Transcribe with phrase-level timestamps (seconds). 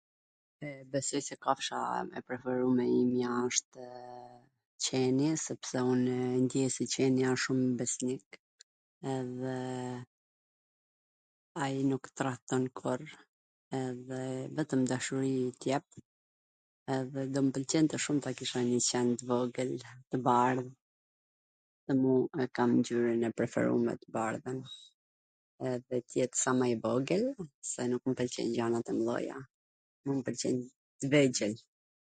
[0.93, 1.79] Besoj se kafsha
[2.17, 3.77] e preferume e imja wshtw
[4.87, 8.27] qeni sepse unw e ndjej se qeni ashtw shum besnik,
[9.13, 9.55] edhe
[11.65, 13.03] ai nuk trathton kurr,
[14.59, 15.85] vetwm dashuri t jep,
[16.97, 19.71] edhe do mw pwlqente shum ta kisha njw qen t vogwl,
[20.09, 20.69] tw bardh,
[21.87, 22.13] dhe mu
[22.43, 24.59] e kam ngjyrwn e preferume tw bardhwn,
[25.71, 27.23] edhe t jet sa ma i vogwl,
[27.71, 29.39] se nuk mw pwlqejn gjanat e mdhaja,
[30.09, 30.57] mu m pwlqen
[31.03, 31.55] t vegjwl.